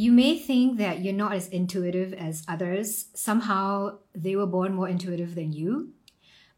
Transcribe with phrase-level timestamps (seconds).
[0.00, 3.10] you may think that you're not as intuitive as others.
[3.14, 5.90] Somehow they were born more intuitive than you.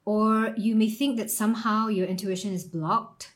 [0.04, 3.33] Or you may think that somehow your intuition is blocked.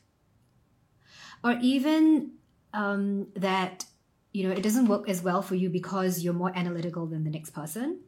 [1.43, 2.31] Or even
[2.73, 3.83] um, that
[4.31, 7.29] you know it doesn't work as well for you because you're more analytical than the
[7.29, 7.99] next person.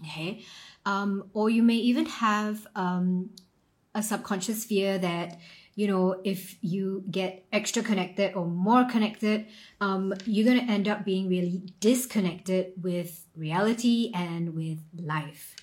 [0.00, 0.40] Okay.
[0.86, 3.28] Um, or you may even have um,
[3.94, 5.38] a subconscious fear that
[5.74, 9.46] you know, if you get extra connected or more connected,
[9.80, 15.56] um, you're going to end up being really disconnected with reality and with life.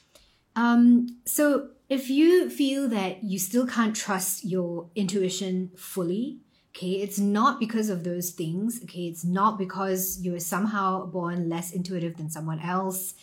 [0.55, 6.39] Um, so if you feel that you still can't trust your intuition fully,
[6.75, 11.71] okay, it's not because of those things, okay, it's not because you're somehow born less
[11.71, 13.13] intuitive than someone else,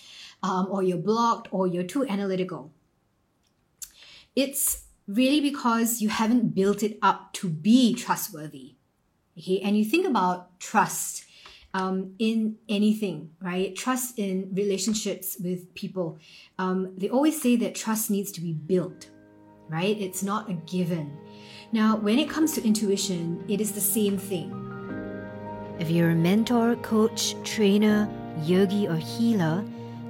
[0.42, 2.70] um, or you're blocked, or you're too analytical.
[4.36, 8.74] It's really because you haven't built it up to be trustworthy.
[9.38, 11.24] Okay, and you think about trust
[11.74, 13.76] um, in anything, right?
[13.76, 16.18] Trust in relationships with people.
[16.58, 19.10] Um, they always say that trust needs to be built,
[19.68, 20.00] right?
[20.00, 21.18] It's not a given.
[21.72, 24.62] Now, when it comes to intuition, it is the same thing.
[25.78, 28.08] If you're a mentor, coach, trainer,
[28.42, 29.62] yogi, or healer,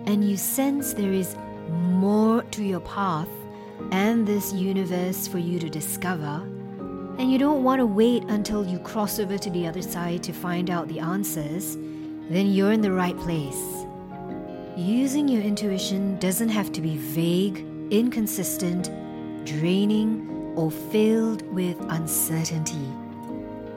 [0.05, 1.35] and you sense there is
[1.69, 3.29] more to your path
[3.91, 6.43] and this universe for you to discover,
[7.19, 10.33] and you don't want to wait until you cross over to the other side to
[10.33, 11.77] find out the answers,
[12.29, 13.63] then you're in the right place.
[14.77, 18.91] Using your intuition doesn't have to be vague, inconsistent,
[19.47, 22.87] draining, or filled with uncertainty.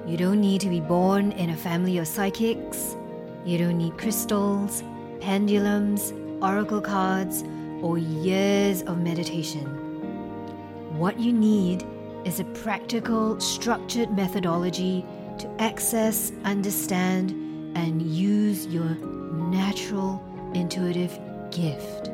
[0.06, 2.98] You don't need to be born in a family of psychics.
[3.46, 4.84] You don't need crystals,
[5.22, 6.12] pendulums,
[6.42, 7.44] oracle cards,
[7.82, 9.79] or years of meditation.
[11.00, 11.86] What you need
[12.26, 15.06] is a practical, structured methodology
[15.38, 17.32] to access, understand,
[17.78, 18.98] and use your
[19.50, 20.22] natural
[20.54, 21.18] intuitive
[21.52, 22.10] gift.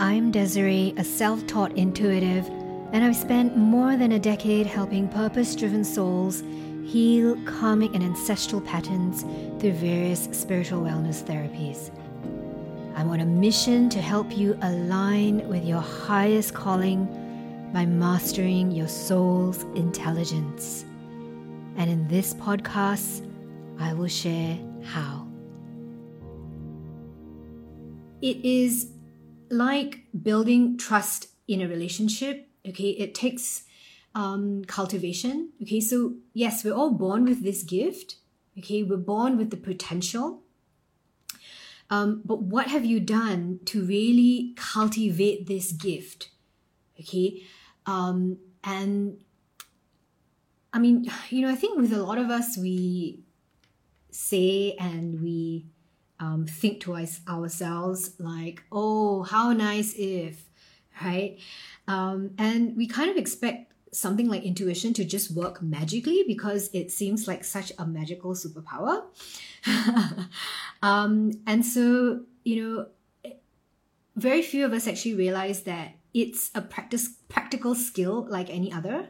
[0.00, 2.48] I'm Desiree, a self taught intuitive,
[2.92, 6.42] and I've spent more than a decade helping purpose driven souls
[6.84, 9.22] heal karmic and ancestral patterns
[9.60, 11.92] through various spiritual wellness therapies.
[12.96, 17.06] I'm on a mission to help you align with your highest calling
[17.72, 20.84] by mastering your soul's intelligence.
[21.76, 23.26] And in this podcast,
[23.78, 25.26] I will share how.
[28.20, 28.90] It is
[29.50, 32.48] like building trust in a relationship.
[32.68, 33.64] Okay, it takes
[34.14, 35.50] um, cultivation.
[35.62, 38.16] Okay, so yes, we're all born with this gift.
[38.58, 40.42] Okay, we're born with the potential.
[41.88, 46.30] Um, but what have you done to really cultivate this gift?
[47.00, 47.42] Okay,
[47.86, 49.18] um, and
[50.72, 53.20] I mean, you know, I think with a lot of us, we
[54.10, 55.66] say and we
[56.18, 60.44] um, think to us, ourselves like, oh, how nice if,
[61.02, 61.38] right?
[61.88, 66.92] Um, and we kind of expect something like intuition to just work magically because it
[66.92, 69.02] seems like such a magical superpower.
[70.82, 73.32] um, and so, you know,
[74.14, 79.08] very few of us actually realize that it's a practice practical skill like any other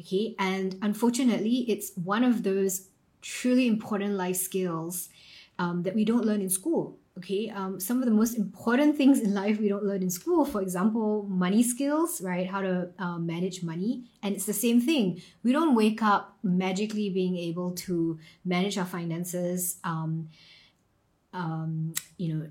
[0.00, 0.34] okay?
[0.38, 2.88] And unfortunately it's one of those
[3.20, 5.08] truly important life skills
[5.58, 7.50] um, that we don't learn in school okay?
[7.50, 10.62] Um, some of the most important things in life we don't learn in school for
[10.62, 12.46] example money skills right?
[12.46, 14.04] How to uh, manage money.
[14.22, 15.20] And it's the same thing.
[15.42, 20.28] We don't wake up magically being able to manage our finances um,
[21.34, 22.48] um, you know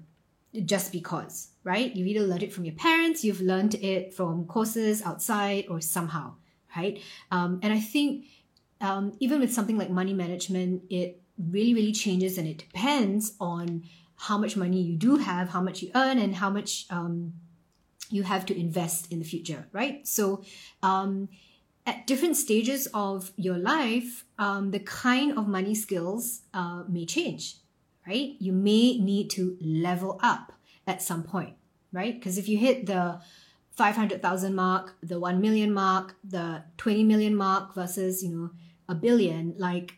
[0.65, 1.93] just because, right?
[1.93, 6.35] You either learned it from your parents, you've learned it from courses outside, or somehow,
[6.75, 7.03] right?
[7.29, 8.25] Um, and I think
[8.79, 13.83] um, even with something like money management, it really, really changes and it depends on
[14.15, 17.33] how much money you do have, how much you earn, and how much um,
[18.09, 20.07] you have to invest in the future, right?
[20.07, 20.43] So,
[20.81, 21.27] um,
[21.85, 27.57] at different stages of your life, um, the kind of money skills uh, may change,
[28.07, 28.35] right?
[28.39, 30.53] You may need to level up
[30.87, 31.55] at some point,
[31.91, 32.17] right?
[32.17, 33.19] Because if you hit the
[33.75, 38.49] 500,000 mark, the 1 million mark, the 20 million mark versus, you know,
[38.89, 39.95] a billion, like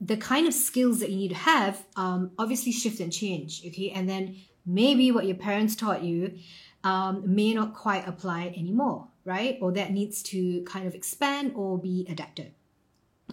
[0.00, 3.90] the kind of skills that you need to have um, obviously shift and change, okay?
[3.90, 4.36] And then
[4.66, 6.38] maybe what your parents taught you
[6.84, 9.58] um, may not quite apply anymore, right?
[9.60, 12.52] Or that needs to kind of expand or be adapted.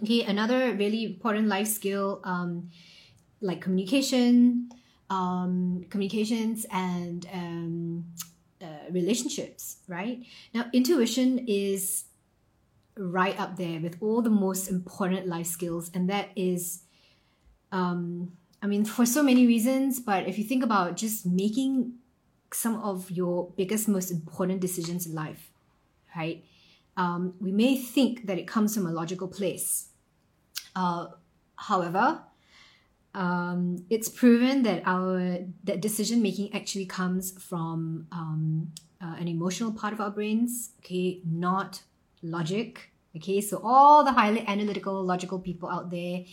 [0.02, 2.70] Okay, another really important life skill um,
[3.40, 4.70] like communication,
[5.10, 8.04] um, communications, and um,
[8.62, 9.78] uh, relationships.
[9.88, 10.24] Right
[10.54, 12.04] now, intuition is
[12.96, 16.82] right up there with all the most important life skills, and that is
[17.72, 18.32] um,
[18.62, 21.94] I mean, for so many reasons, but if you think about just making
[22.52, 25.50] some of your biggest, most important decisions in life,
[26.16, 26.44] right?
[26.96, 29.88] Um, we may think that it comes from a logical place.
[30.74, 31.08] Uh,
[31.56, 32.22] however,
[33.16, 38.72] um, it's proven that our that decision making actually comes from um,
[39.02, 41.82] uh, an emotional part of our brains, okay, not
[42.22, 42.92] logic.
[43.16, 46.24] Okay, so all the highly analytical, logical people out there,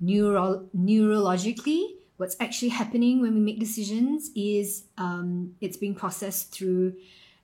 [0.00, 1.84] neuro- neurologically,
[2.16, 6.94] what's actually happening when we make decisions is um, it's being processed through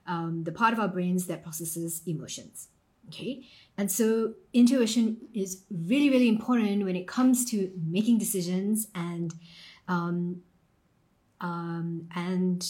[0.05, 2.67] um, the part of our brains that processes emotions.
[3.07, 3.45] Okay,
[3.81, 9.33] and so intuition is really, really important when it comes to making decisions and
[9.87, 10.43] um,
[11.39, 12.63] um, and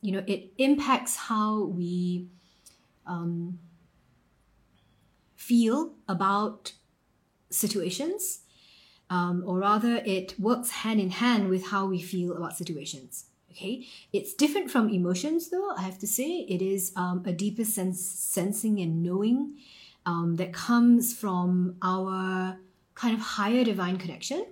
[0.00, 2.28] you know it impacts how we
[3.06, 3.58] um,
[5.36, 6.72] feel about
[7.50, 8.40] situations,
[9.10, 13.26] um, or rather, it works hand in hand with how we feel about situations.
[13.50, 15.72] Okay, it's different from emotions, though.
[15.76, 19.58] I have to say, it is um, a deeper sense, sensing and knowing
[20.08, 22.56] um, that comes from our
[22.94, 24.46] kind of higher divine connection.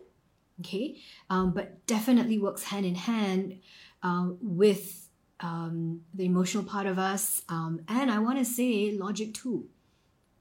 [0.61, 0.97] Okay,
[1.31, 3.61] um, but definitely works hand in hand
[4.03, 5.08] uh, with
[5.41, 9.69] um, the emotional part of us, um, and I want to say logic too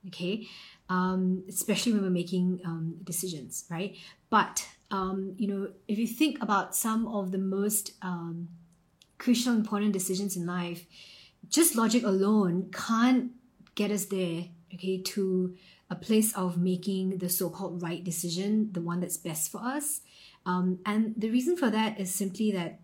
[0.07, 0.47] okay
[0.89, 3.97] um, especially when we're making um, decisions right
[4.29, 4.67] but
[5.37, 7.91] you know if you think about some of the most
[9.17, 10.85] crucial important decisions in life
[11.49, 13.31] just logic alone can't
[13.73, 14.45] get us there
[14.75, 15.55] okay to
[15.89, 20.01] a place of making the so-called right decision the one that's best for us
[20.45, 22.79] um, and the reason for that is simply that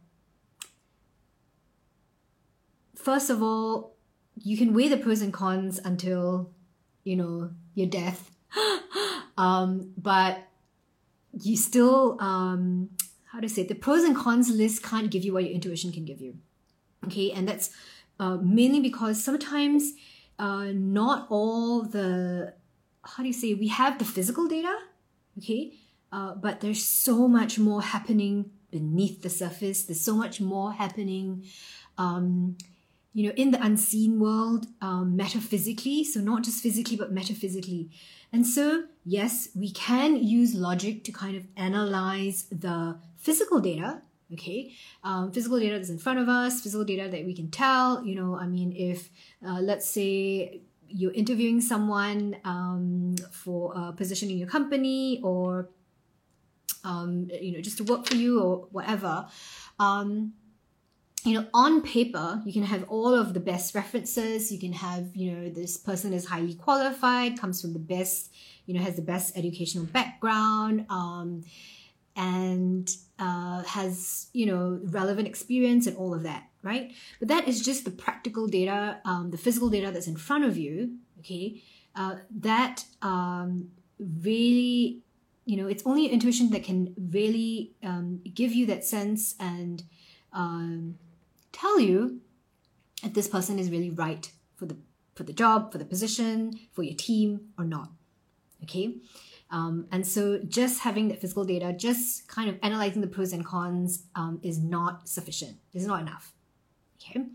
[2.96, 3.96] first of all
[4.42, 6.52] you can weigh the pros and cons until
[7.04, 8.32] you know, your death.
[9.38, 10.48] um, but
[11.42, 12.90] you still, um,
[13.32, 13.68] how to say, it?
[13.68, 16.38] the pros and cons list can't give you what your intuition can give you.
[17.06, 17.72] Okay, and that's
[18.20, 19.94] uh, mainly because sometimes
[20.42, 22.54] uh, not all the,
[23.06, 24.76] how do you say, we have the physical data,
[25.38, 25.74] okay,
[26.12, 29.84] uh, but there's so much more happening beneath the surface.
[29.84, 31.46] There's so much more happening.
[31.98, 32.58] Um,
[33.14, 36.04] you know, in the unseen world, um, metaphysically.
[36.04, 37.92] So, not just physically, but metaphysically.
[38.34, 44.02] And so, yes, we can use logic to kind of analyze the physical data.
[44.34, 44.74] Okay,
[45.04, 48.06] um, physical data that's in front of us, physical data that we can tell.
[48.06, 49.10] You know, I mean, if
[49.46, 50.62] uh, let's say
[50.94, 55.70] you're interviewing someone um, for a position in your company or
[56.84, 59.28] um, you know just to work for you or whatever
[59.80, 60.34] um,
[61.24, 65.16] you know on paper you can have all of the best references you can have
[65.16, 68.32] you know this person is highly qualified comes from the best
[68.66, 71.44] you know has the best educational background um,
[72.16, 72.90] and
[73.22, 77.86] uh, has you know relevant experience and all of that right but that is just
[77.86, 81.62] the practical data um, the physical data that's in front of you okay
[81.96, 83.70] uh, that um,
[84.00, 85.00] really
[85.46, 89.84] you know it's only intuition that can really um, give you that sense and
[90.34, 90.98] um,
[91.52, 92.20] tell you
[93.04, 94.78] if this person is really right for the
[95.16, 97.90] for the job, for the position, for your team or not.
[98.64, 98.96] Okay.
[99.52, 103.46] Um, and so just having that physical data, just kind of analyzing the pros and
[103.46, 105.58] cons um, is not sufficient.
[105.74, 106.34] It's not enough.
[107.02, 107.26] Okay.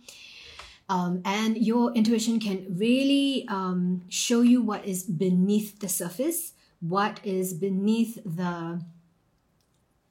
[0.89, 7.21] Um, and your intuition can really um, show you what is beneath the surface, what
[7.25, 8.81] is beneath the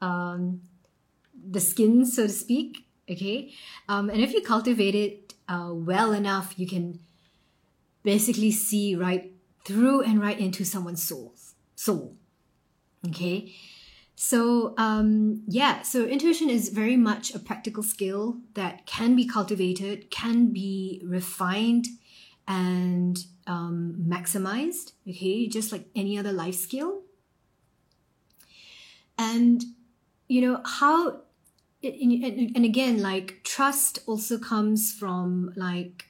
[0.02, 0.62] um,
[1.48, 3.52] the skin, so to speak, okay
[3.88, 7.00] um, and if you cultivate it uh, well enough you can
[8.04, 9.32] basically see right
[9.64, 11.34] through and right into someone's soul
[11.86, 12.16] soul.
[13.08, 13.54] Okay?
[14.16, 20.10] So um, yeah so intuition is very much a practical skill that can be cultivated
[20.10, 21.86] can be refined
[22.48, 25.48] and um, maximized okay?
[25.48, 27.02] Just like any other life skill.
[29.18, 29.64] And
[30.28, 31.22] you know how
[31.84, 36.06] and again like trust also comes from like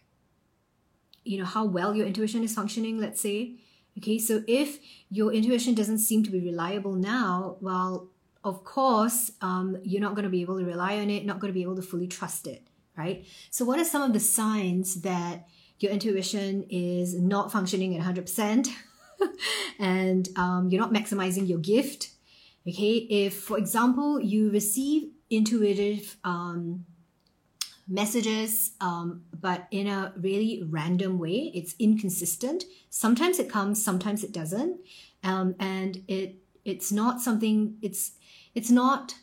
[1.26, 3.56] you know how well your intuition is functioning let's say
[3.98, 8.10] okay so if your intuition doesn't seem to be reliable now well
[8.44, 11.52] of course um, you're not going to be able to rely on it not going
[11.52, 13.26] to be able to fully trust it right?
[13.50, 15.48] So what are some of the signs that
[15.80, 18.70] your intuition is not functioning at 100%
[19.80, 22.10] and um, you're not maximizing your gift?
[22.68, 26.86] Okay if for example you receive intuitive um,
[27.88, 31.52] messages, um, but in a really random way.
[31.54, 32.64] It's inconsistent.
[32.90, 34.80] Sometimes it comes, sometimes it doesn't,
[35.24, 37.78] um, and it it's not something.
[37.82, 38.12] It's
[38.56, 39.16] it's not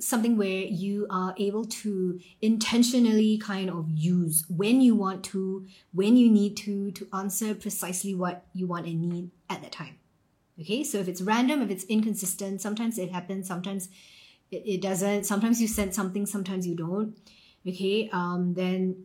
[0.00, 6.16] something where you are able to intentionally kind of use when you want to, when
[6.16, 9.96] you need to, to answer precisely what you want and need at that time.
[10.60, 13.88] Okay, so if it's random, if it's inconsistent, sometimes it happens, sometimes
[14.50, 17.16] it, it doesn't, sometimes you sense something, sometimes you don't.
[17.68, 19.04] Okay, um, then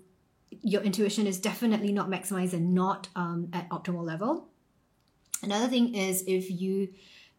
[0.62, 4.48] your intuition is definitely not maximized and not um, at optimal level.
[5.42, 6.90] Another thing is if you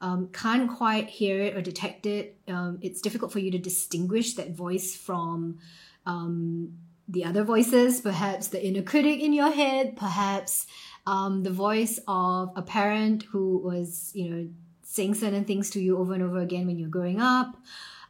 [0.01, 4.35] um, can't quite hear it or detect it, um, it's difficult for you to distinguish
[4.35, 5.59] that voice from
[6.05, 6.75] um,
[7.09, 10.67] the other voices, perhaps the inner critic in your head, perhaps
[11.07, 14.49] um, the voice of a parent who was, you know,
[14.83, 17.57] saying certain things to you over and over again when you're growing up,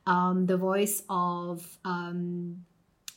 [0.06, 1.78] the voice of,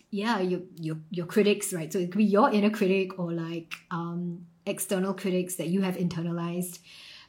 [0.10, 1.92] yeah, your, your, your critics, right?
[1.92, 5.98] So it could be your inner critic or like um external critics that you have
[5.98, 6.80] internalized.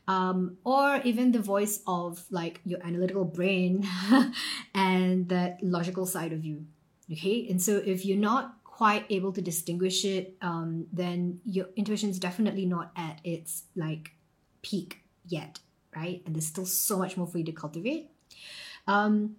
[0.08, 3.86] Um, or even the voice of like your analytical brain
[4.74, 6.64] and that logical side of you
[7.12, 7.46] okay?
[7.50, 12.18] And so if you're not quite able to distinguish it um, then your intuition is
[12.18, 14.12] definitely not at its like
[14.62, 15.58] peak yet
[15.94, 16.22] right?
[16.26, 18.10] And there's still so much more for you to cultivate.
[18.86, 19.36] Um,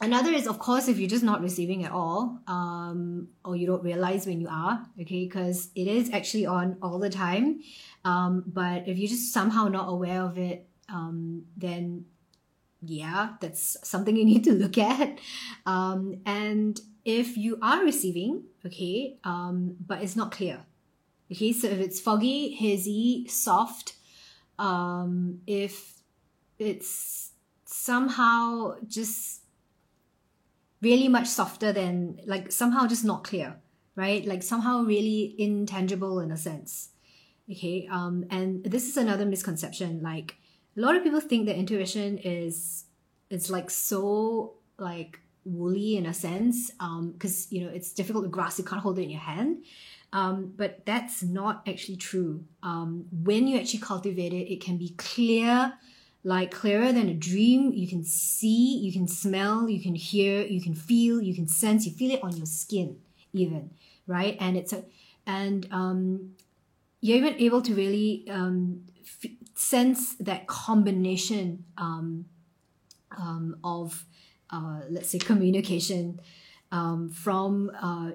[0.00, 3.82] another is of course if you're just not receiving at all um, or you don't
[3.82, 5.24] realize when you are okay?
[5.24, 7.60] Because it is actually on all the time.
[8.04, 12.06] Um, but if you're just somehow not aware of it, um, then
[12.82, 15.18] yeah, that's something you need to look at.
[15.64, 20.64] Um, and if you are receiving, okay, um, but it's not clear,
[21.32, 23.94] okay, so if it's foggy, hazy, soft,
[24.58, 26.00] um, if
[26.58, 27.30] it's
[27.64, 29.35] somehow just
[30.82, 33.56] really much softer than like somehow just not clear,
[33.94, 34.24] right?
[34.26, 36.90] Like somehow really intangible in a sense
[37.50, 37.88] Okay.
[37.90, 40.02] Um, and this is another misconception.
[40.02, 40.36] Like
[40.76, 42.84] a lot of people think that intuition is
[43.30, 48.30] it's like so like woolly in a sense um, because you know it's difficult to
[48.30, 49.64] grasp you can't hold it in your hand
[50.12, 54.90] um, but that's not actually true um, when you actually cultivate it it can be
[54.98, 55.72] clear
[56.32, 60.60] like clearer than a dream you can see you can smell you can hear you
[60.60, 62.96] can feel you can sense you feel it on your skin
[63.32, 63.70] even
[64.06, 64.82] right and it's a
[65.26, 66.32] and um,
[67.00, 72.26] you're even able to really um, f- sense that combination um,
[73.16, 74.04] um, of,
[74.50, 76.20] uh, let's say, communication
[76.72, 78.12] um, from, uh,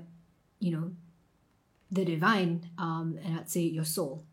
[0.59, 0.91] you know,
[1.91, 4.23] the divine, um, and I'd say your soul.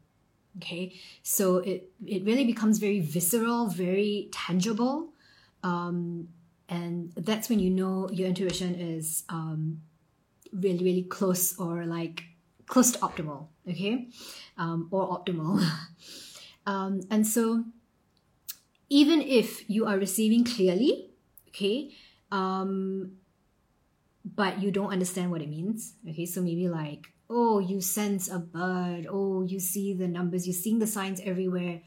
[0.59, 5.13] Okay, so it it really becomes very visceral, very tangible,
[5.63, 6.29] um,
[6.69, 9.25] and that's when you know your intuition is
[10.53, 12.25] really really close or like
[12.67, 14.09] close to optimal, okay,
[14.57, 15.63] um, or optimal.
[16.67, 17.65] um, and so,
[18.89, 21.11] even if you are receiving clearly,
[21.49, 21.91] okay,
[22.31, 23.13] um,
[24.25, 28.39] but you don't understand what it means, okay, so maybe like, oh, you sense a
[28.39, 31.81] bird, oh, you see the numbers, you're seeing the signs everywhere,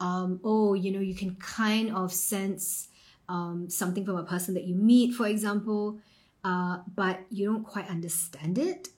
[0.00, 2.88] um, oh, you know, you can kind of sense
[3.28, 5.98] um, something from a person that you meet, for example,
[6.44, 8.88] uh, but you don't quite understand it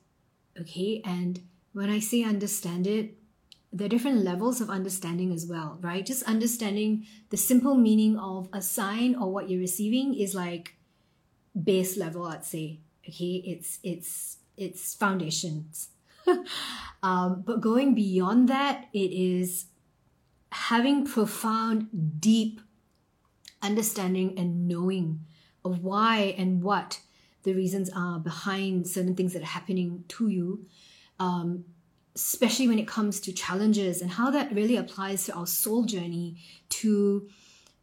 [0.60, 1.02] okay?
[1.04, 1.40] And
[1.72, 3.14] when i say understand it
[3.72, 6.04] there are different levels of understanding as well right?
[6.04, 10.74] Just understanding the simple meaning of a sign or what you're receiving is like
[11.62, 13.42] base level i'd say okay?
[13.44, 15.88] It's it's it's foundations.
[17.02, 19.66] Um, but going beyond that it is
[20.50, 22.60] having profound deep
[23.62, 25.20] understanding and knowing
[25.64, 27.00] of why and what
[27.42, 30.66] the reasons are behind certain things that are happening to you,
[31.20, 31.64] um,
[32.14, 36.36] especially when it comes to challenges and how that really applies to our soul journey
[36.70, 37.28] to,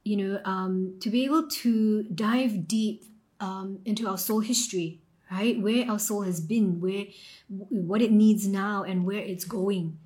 [0.04, 3.06] you know, um, to be able to dive deep
[3.40, 5.00] um, into our soul history,
[5.34, 5.60] right?
[5.60, 7.06] Where our soul has been, where
[7.48, 9.98] what it needs now, and where it's going.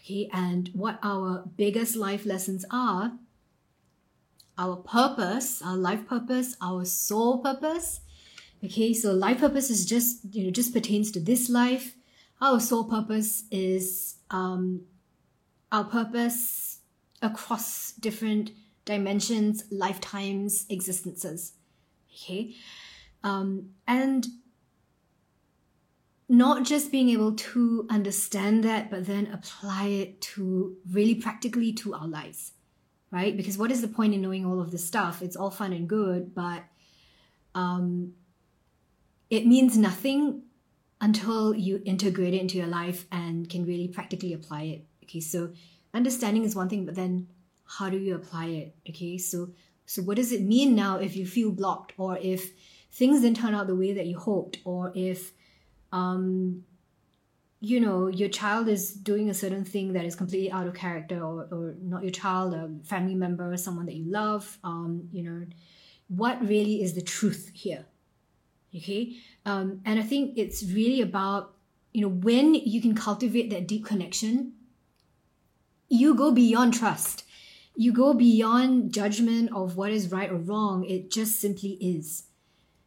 [0.00, 3.12] Okay, and what our biggest life lessons are,
[4.56, 8.00] our purpose, our life purpose, our soul purpose,
[8.64, 11.94] Okay, so life purpose is just you know just pertains to this life.
[12.40, 14.82] Our soul purpose is um,
[15.70, 16.78] our purpose
[17.22, 18.50] across different
[18.84, 21.52] dimensions, lifetimes, existences.
[22.12, 22.54] Okay,
[23.22, 24.26] um, and
[26.28, 31.94] not just being able to understand that, but then apply it to really practically to
[31.94, 32.52] our lives,
[33.10, 33.36] right?
[33.36, 35.22] Because what is the point in knowing all of this stuff?
[35.22, 36.64] It's all fun and good, but
[37.54, 38.12] um,
[39.30, 40.42] it means nothing
[41.00, 44.84] until you integrate it into your life and can really practically apply it.
[45.04, 45.52] Okay, so
[45.94, 47.28] understanding is one thing, but then
[47.64, 48.74] how do you apply it?
[48.88, 49.50] Okay, so
[49.86, 52.52] So, what does it mean now if you feel blocked, or if
[52.92, 55.32] things didn't turn out the way that you hoped, or if,
[55.92, 56.64] um,
[57.60, 61.22] you know, your child is doing a certain thing that is completely out of character,
[61.22, 65.46] or, or not your child, a family member, someone that you love, um, you know,
[66.08, 67.86] what really is the truth here?
[68.74, 69.16] Okay.
[69.44, 71.54] Um, and I think it's really about,
[71.92, 74.52] you know, when you can cultivate that deep connection,
[75.88, 77.24] you go beyond trust.
[77.74, 80.84] You go beyond judgment of what is right or wrong.
[80.84, 82.24] It just simply is.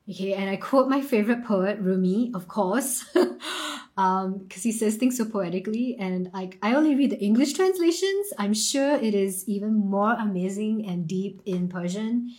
[0.09, 3.37] Okay, and I quote my favorite poet, Rumi, of course, because
[3.97, 5.95] um, he says things so poetically.
[5.99, 8.33] And I, I only read the English translations.
[8.37, 12.31] I'm sure it is even more amazing and deep in Persian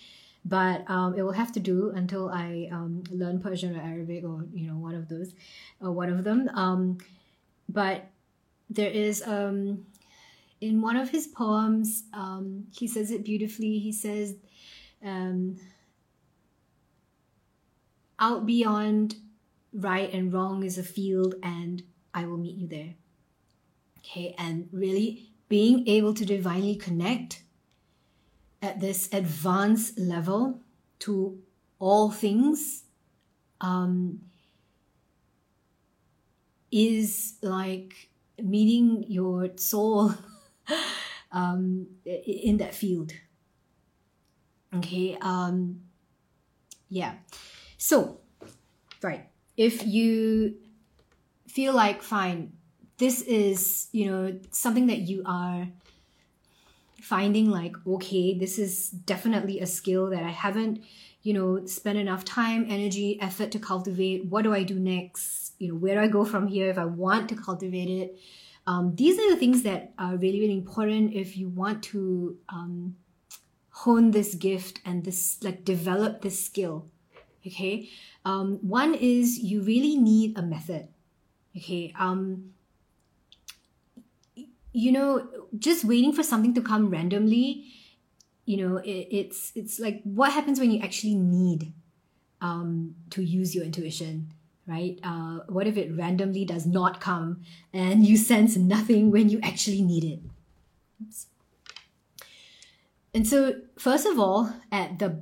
[0.45, 4.45] but um, it will have to do until I um, learn Persian or Arabic or
[4.53, 5.33] you know one of those,
[5.81, 6.49] or one of them.
[6.55, 6.99] Um,
[7.69, 8.11] but
[8.69, 9.87] there is um,
[10.61, 13.79] in one of his poems, um, he says it beautifully.
[13.79, 14.35] He says,
[15.05, 15.59] um,
[18.23, 19.17] "Out beyond
[19.75, 21.83] right and wrong is a field, and
[22.15, 22.95] I will meet you there."
[23.99, 27.43] Okay, and really being able to divinely connect
[28.63, 30.61] at this advanced level
[31.01, 31.43] to
[31.79, 32.85] all things
[33.61, 34.21] um,
[36.71, 38.09] is like
[38.41, 40.15] meeting your soul
[41.33, 43.13] um, in that field.
[44.75, 45.19] Okay.
[45.21, 45.83] Um,
[46.89, 47.15] yeah.
[47.83, 48.21] So,
[49.03, 49.27] right.
[49.57, 50.55] If you
[51.49, 52.53] feel like, fine,
[52.99, 55.67] this is, you know, something that you are
[57.01, 60.81] finding like okay this is definitely a skill that i haven't
[61.23, 64.25] you know spent enough time energy effort to cultivate.
[64.27, 65.55] What do i do next?
[65.59, 68.21] You know where do i go from here if i want to cultivate it?
[68.69, 72.95] Um, these are the things that are really really important if you want to um,
[73.71, 76.92] hone this gift and this like develop this skill
[77.47, 77.89] okay?
[78.25, 80.89] Um, one is you really need a method
[81.57, 81.93] okay?
[81.99, 82.53] Um,
[84.73, 85.29] you know
[85.59, 87.67] just waiting for something to come randomly
[88.47, 91.73] you know it, it's it's like what happens when you actually need
[92.41, 94.33] um, to use your intuition
[94.65, 95.01] right?
[95.03, 99.83] Uh, what if it randomly does not come and you sense nothing when you actually
[99.83, 100.21] need it?
[101.03, 101.27] Oops.
[103.13, 105.21] and so first of all at the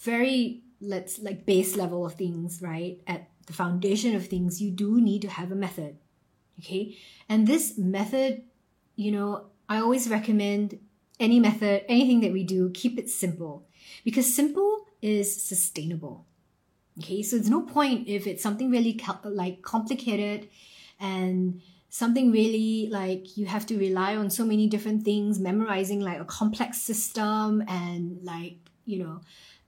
[0.00, 3.00] very let's like base level of things right?
[3.06, 5.96] At the foundation of things you do need to have a method
[6.60, 6.96] okay?
[7.28, 8.42] And this method
[8.98, 10.78] you know, I always recommend
[11.20, 13.66] any method, anything that we do, keep it simple.
[14.04, 16.26] Because simple is sustainable.
[16.98, 20.48] Okay, so there's no point if it's something really like complicated
[20.98, 26.20] and something really like you have to rely on so many different things, memorizing like
[26.20, 29.20] a complex system and like, you know,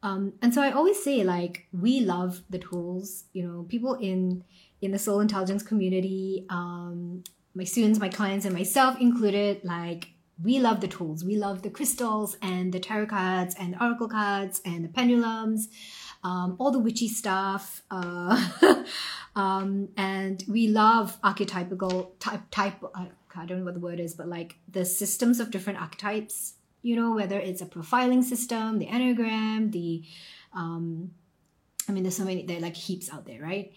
[0.02, 4.44] um, and so I always say like we love the tools, you know, people in
[4.80, 7.22] in the soul intelligence community um,
[7.54, 10.10] my students, my clients, and myself included, like
[10.42, 11.24] we love the tools.
[11.24, 15.68] We love the crystals and the tarot cards and the oracle cards and the pendulums,
[16.22, 17.82] um, all the witchy stuff.
[17.90, 18.84] Uh,
[19.36, 24.14] um, and we love archetypical type, type uh, I don't know what the word is,
[24.14, 28.86] but like the systems of different archetypes, you know, whether it's a profiling system, the
[28.86, 30.02] Enneagram, the,
[30.54, 31.10] um,
[31.88, 33.72] I mean, there's so many, there are like heaps out there, right?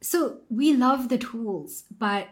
[0.00, 2.28] So we love the tools, but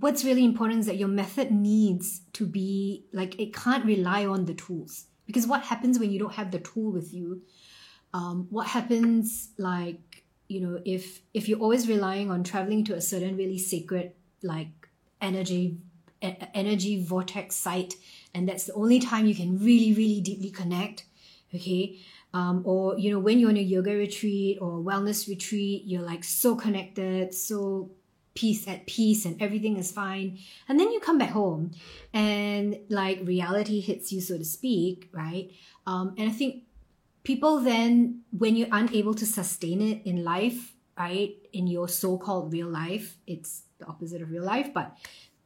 [0.00, 4.44] what's really important is that your method needs to be like it can't rely on
[4.44, 7.42] the tools because what happens when you don't have the tool with you
[8.12, 13.00] um, what happens like you know if if you're always relying on traveling to a
[13.00, 14.88] certain really sacred like
[15.20, 15.78] energy
[16.22, 17.94] energy vortex site
[18.34, 21.04] and that's the only time you can really really deeply connect
[21.54, 21.98] okay?
[22.34, 26.22] Um, or you know when you're on a yoga retreat or wellness retreat you're like
[26.24, 27.90] so connected so
[28.34, 31.70] peace at peace and everything is fine and then you come back home
[32.12, 35.50] and like reality hits you so to speak right?
[35.86, 36.64] Um, and i think
[37.22, 42.68] people then when you're unable to sustain it in life right in your so-called real
[42.68, 44.96] life it's the opposite of real life but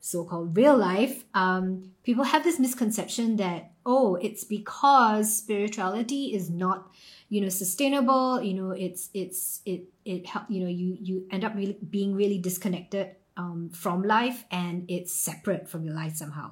[0.01, 6.91] so-called real life um, people have this misconception that oh it's because spirituality is not
[7.29, 11.45] you know sustainable you know it's it's it it help you know you you end
[11.45, 16.51] up really being really disconnected um, from life and it's separate from your life somehow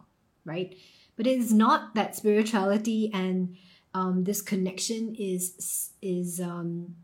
[0.48, 0.74] right?
[1.16, 3.56] But it is not that spirituality and
[3.94, 6.96] um, this connection is is um,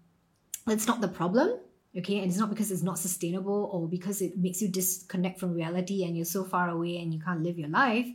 [0.66, 1.58] that's not the problem
[1.96, 5.54] okay and it's not because it's not sustainable or because it makes you disconnect from
[5.54, 8.06] reality and you're so far away and you can't live your life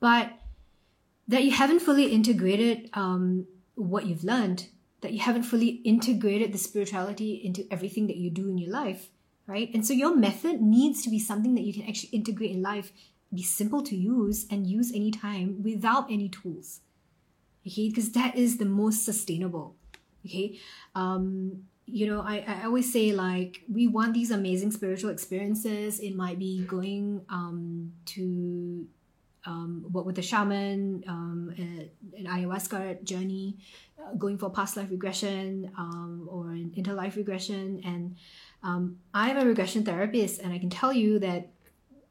[0.00, 0.32] but
[1.30, 4.66] that you haven't fully integrated um, what you've learned,
[5.00, 9.10] that you haven't fully integrated the spirituality into everything that you do in your life,
[9.46, 9.70] right?
[9.72, 12.92] And so your method needs to be something that you can actually integrate in life,
[13.32, 16.80] be simple to use, and use anytime without any tools.
[17.64, 19.76] Okay, because that is the most sustainable.
[20.26, 20.58] Okay,
[20.96, 25.98] um, you know, I, I always say like we want these amazing spiritual experiences.
[26.00, 28.86] It might be going um, to
[29.46, 33.56] um, work with a shaman, um, an ayahuasca journey,
[33.98, 37.80] uh, going for past life regression um, or an interlife regression.
[37.84, 38.16] And
[38.62, 41.50] um, I'm a regression therapist, and I can tell you that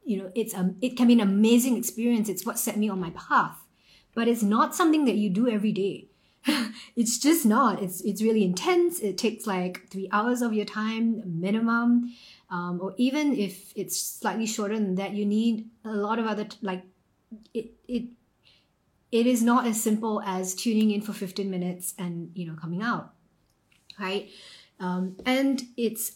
[0.03, 2.29] you know it's um, it can be an amazing experience.
[2.29, 3.57] It's what set me on my path,
[4.15, 6.08] but it's not something that you do every day.
[6.95, 7.81] it's just not.
[7.81, 8.99] It's it's really intense.
[8.99, 12.13] It takes like three hours of your time minimum.
[12.51, 16.47] Um, or even if it's slightly shorter than that, you need a lot of other
[16.61, 16.83] like
[17.53, 18.03] it it
[19.11, 22.81] it is not as simple as tuning in for 15 minutes and you know coming
[22.81, 23.13] out
[23.99, 24.29] right
[24.79, 26.13] um, and it's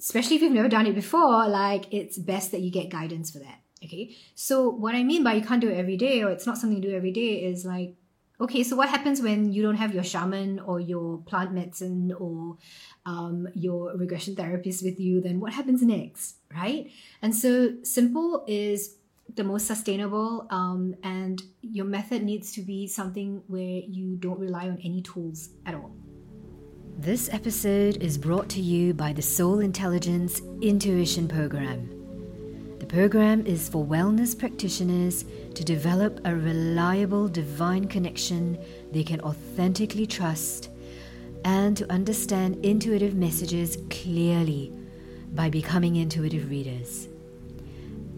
[0.00, 3.38] especially if you've never done it before like it's best that you get guidance for
[3.38, 6.46] that okay so what i mean by you can't do it every day or it's
[6.46, 7.94] not something you do every day is like
[8.40, 12.56] okay so what happens when you don't have your shaman or your plant medicine or
[13.06, 16.90] um, your regression therapist with you then what happens next right?
[17.22, 18.96] And so simple is
[19.34, 24.68] the most sustainable um, and your method needs to be something where you don't rely
[24.68, 25.94] on any tools at all.
[26.98, 31.97] This episode is brought to you by the soul intelligence intuition program
[32.88, 35.24] program is for wellness practitioners
[35.54, 38.58] to develop a reliable divine connection
[38.92, 40.70] they can authentically trust
[41.44, 44.72] and to understand intuitive messages clearly
[45.34, 47.08] by becoming intuitive readers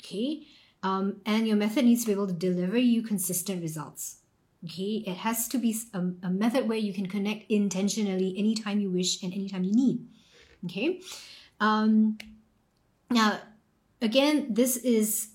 [0.00, 0.42] okay?
[0.82, 4.16] Um, and your method needs to be able to deliver you consistent results.
[4.62, 8.90] Okay, it has to be a, a method where you can connect intentionally anytime you
[8.90, 10.06] wish and anytime you need.
[10.66, 11.00] Okay,
[11.60, 12.18] um,
[13.08, 13.40] now
[14.02, 15.28] again, this is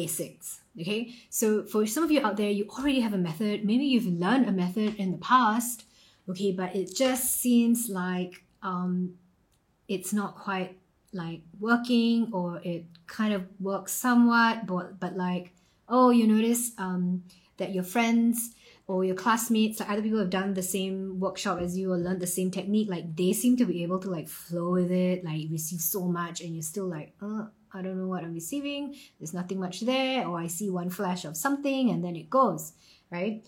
[0.00, 0.60] basics.
[0.80, 3.64] Okay, so for some of you out there, you already have a method.
[3.64, 5.84] Maybe you've learned a method in the past.
[6.30, 9.14] Okay, but it just seems like um,
[9.88, 10.78] it's not quite
[11.12, 15.46] like working, or it kind of works somewhat, but but like
[15.88, 17.24] oh, you notice um,
[17.56, 18.54] that your friends
[18.86, 22.20] or your classmates, like other people have done the same workshop as you or learned
[22.20, 25.46] the same technique, like they seem to be able to like flow with it, like
[25.50, 27.46] receive so much, and you're still like, uh,
[27.78, 28.96] I don't know what I'm receiving.
[29.18, 32.72] There's nothing much there, or I see one flash of something and then it goes,
[33.10, 33.44] right?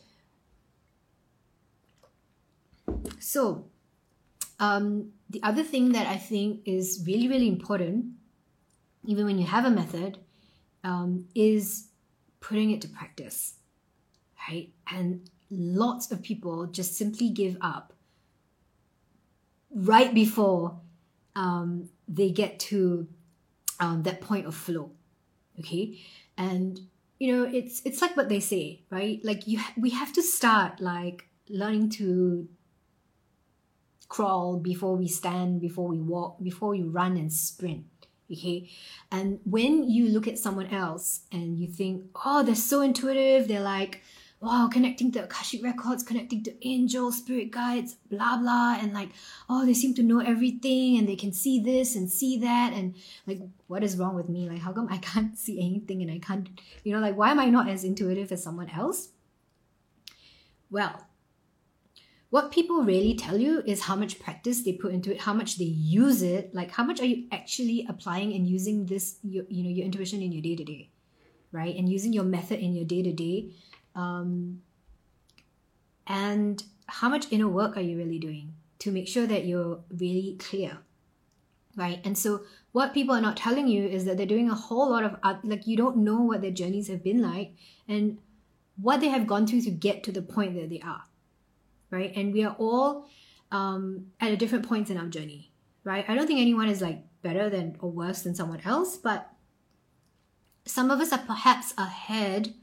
[3.19, 3.66] So,
[4.59, 8.07] um, the other thing that I think is really, really important,
[9.07, 10.19] even when you have a method,
[10.85, 11.88] um, is
[12.40, 13.55] putting it to practice
[14.49, 14.71] right?
[14.90, 17.93] And lots of people just simply give up
[19.73, 20.79] right before
[21.37, 23.09] um, they get to
[23.81, 24.93] um, that point of flow.
[25.59, 25.99] Okay,
[26.37, 26.79] and
[27.19, 29.21] you know it's it's like what they say, right?
[29.25, 32.49] Like you, we have to start like learning to
[34.09, 37.87] crawl before we stand, before we walk, before we run and sprint.
[38.31, 38.71] Okay.
[39.11, 43.61] And when you look at someone else and you think, oh, they're so intuitive, they're
[43.61, 44.03] like,
[44.40, 49.11] wow, connecting to Akashic records, connecting to angels, spirit guides, blah blah, and like,
[49.48, 52.94] oh, they seem to know everything and they can see this and see that, and
[53.26, 54.48] like, what is wrong with me?
[54.48, 56.48] Like, how come I can't see anything and I can't,
[56.85, 59.11] you know, like, why am I not as intuitive as someone else?
[60.70, 61.07] Well,
[62.31, 65.59] what people really tell you is how much practice they put into it, how much
[65.59, 69.68] they use it, like how much are you actually applying and using this, you know,
[69.68, 70.90] your intuition in your day to day,
[71.50, 71.74] right?
[71.74, 73.50] And using your method in your day to day
[73.94, 74.62] um,
[76.07, 80.37] and how much inner work are you really doing to make sure that you're really
[80.38, 80.79] clear
[81.76, 82.00] right?
[82.05, 85.05] And so what people are not telling you is that they're doing a whole lot
[85.05, 87.53] of like you don't know what their journeys have been like
[87.88, 88.18] and
[88.76, 91.05] what they have gone through to get to the point that they are
[91.90, 92.12] right?
[92.14, 93.07] And we are all
[93.50, 95.53] um, at a different points in our journey
[95.85, 96.05] right?
[96.09, 99.31] I don't think anyone is like better than or worse than someone else but
[100.66, 102.55] some of us are perhaps ahead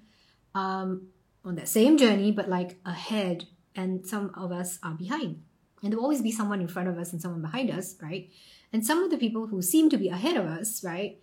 [0.55, 1.07] um,
[1.43, 3.45] on that same journey, but like ahead,
[3.75, 5.43] and some of us are behind.
[5.83, 8.29] And there will always be someone in front of us and someone behind us, right?
[8.73, 11.19] And some of the people who seem to be ahead of us, right?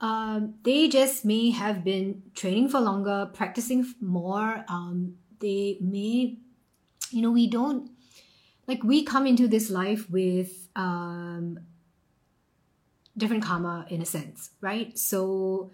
[0.00, 4.64] Um, they just may have been training for longer, practicing more.
[4.68, 6.36] Um, they may,
[7.10, 7.90] you know, we don't
[8.68, 11.58] like we come into this life with um,
[13.16, 14.96] different karma in a sense, right?
[14.96, 15.72] So,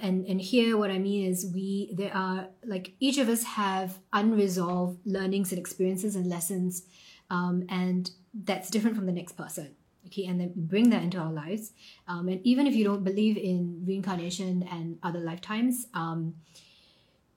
[0.00, 3.98] and and here what I mean is we there are like each of us have
[4.12, 6.84] unresolved learnings and experiences and lessons,
[7.30, 9.74] um, and that's different from the next person.
[10.06, 11.72] Okay, and then bring that into our lives.
[12.08, 16.34] Um, and even if you don't believe in reincarnation and other lifetimes, um,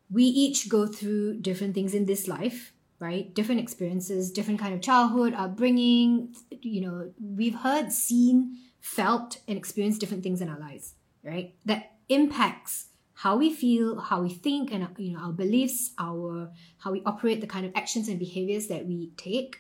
[0.09, 4.81] we each go through different things in this life right different experiences different kind of
[4.81, 10.93] childhood upbringing you know we've heard seen felt and experienced different things in our lives
[11.23, 12.87] right that impacts
[13.19, 17.41] how we feel how we think and you know our beliefs our how we operate
[17.41, 19.57] the kind of actions and behaviors that we take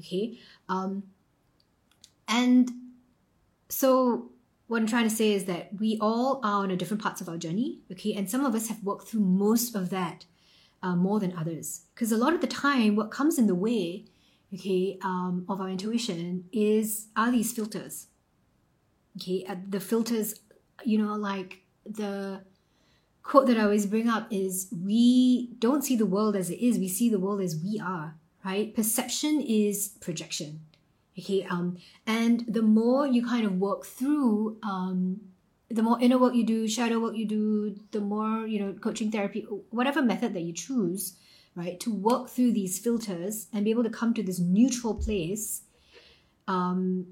[0.00, 1.02] okay um
[2.26, 2.70] and
[3.68, 4.30] so
[4.66, 7.28] what i'm trying to say is that we all are on a different parts of
[7.28, 10.24] our journey okay and some of us have worked through most of that
[10.82, 11.82] uh, more than others.
[11.94, 14.04] Because a lot of the time, what comes in the way,
[14.54, 18.08] okay, um, of our intuition is are these filters.
[19.16, 20.40] Okay, uh, the filters,
[20.84, 22.42] you know, like the
[23.22, 26.78] quote that I always bring up is we don't see the world as it is,
[26.78, 28.74] we see the world as we are, right?
[28.74, 30.60] Perception is projection.
[31.18, 35.20] Okay, um, and the more you kind of work through um,
[35.68, 39.10] the more inner work you do, shadow work you do, the more, you know, coaching
[39.10, 41.16] therapy, whatever method that you choose,
[41.54, 45.62] right, to work through these filters and be able to come to this neutral place,
[46.46, 47.06] um,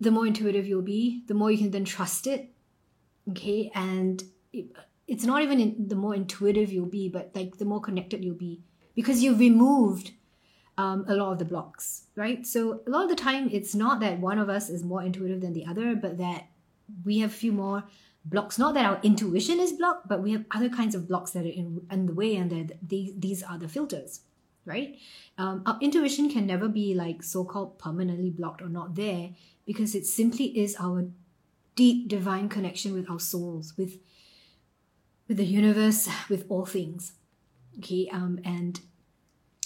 [0.00, 2.50] the more intuitive you'll be, the more you can then trust it.
[3.30, 3.70] Okay.
[3.74, 4.66] And it,
[5.06, 8.34] it's not even in, the more intuitive you'll be, but like the more connected you'll
[8.34, 8.60] be
[8.94, 10.12] because you've removed
[10.76, 12.46] um, a lot of the blocks, right?
[12.46, 15.40] So a lot of the time, it's not that one of us is more intuitive
[15.40, 16.46] than the other, but that
[17.04, 17.84] we have a few more
[18.24, 18.58] blocks.
[18.58, 21.48] Not that our intuition is blocked, but we have other kinds of blocks that are
[21.48, 24.20] in, in the way, and that these these are the filters,
[24.64, 24.96] right?
[25.36, 29.30] Um, our intuition can never be like so-called permanently blocked or not there
[29.66, 31.06] because it simply is our
[31.78, 33.94] deep divine connection with our souls, with
[35.28, 37.12] with the universe, with all things.
[37.78, 38.80] Okay, um, and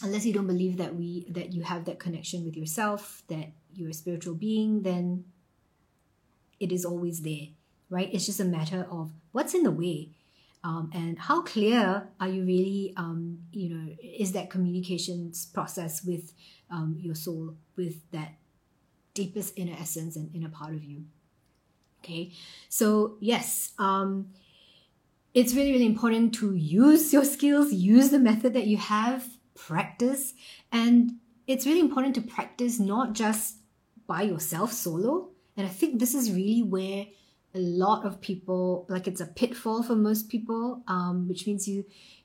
[0.03, 3.91] unless you don't believe that we that you have that connection with yourself that you're
[3.91, 5.25] a spiritual being then
[6.61, 7.49] it is always there
[7.93, 8.09] right?
[8.11, 10.09] It's just a matter of what's in the way.
[10.65, 16.33] Um, and how clear are you really um, you know is that communications process with
[16.71, 18.35] um, your soul with that
[19.13, 21.05] deepest inner essence and inner part of you
[22.03, 22.33] okay
[22.69, 24.29] so yes um,
[25.35, 29.27] it's really really important to use your skills use the method that you have
[29.67, 30.35] practice.
[30.71, 33.57] And it's really important to practice not just
[34.07, 35.31] by yourself solo.
[35.57, 37.07] And I think this is really where
[37.55, 41.85] a lot of people, like it's a pitfall for most people, um, which means you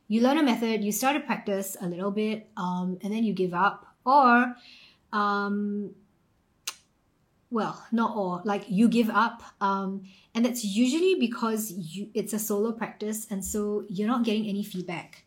[0.10, 3.34] you learn a method, you start to practice a little bit, um, and then you
[3.34, 4.56] give up, or
[5.12, 5.92] um,
[7.50, 10.04] well, not all, like you give up, um,
[10.36, 14.64] and that's usually because you it's a solo practice, and so you're not getting any
[14.64, 15.24] feedback.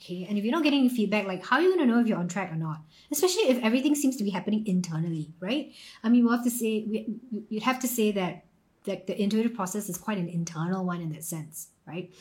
[0.00, 2.06] Okay, and if you're not getting any feedback, like how are you gonna know if
[2.06, 2.80] you're on track or not?
[3.10, 5.72] Especially if everything seems to be happening internally, right?
[6.04, 7.16] I mean, we'll have to say we,
[7.48, 8.44] you'd have to say that
[8.84, 12.14] that the intuitive process is quite an internal one in that sense, right?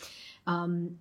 [0.47, 0.97] Um,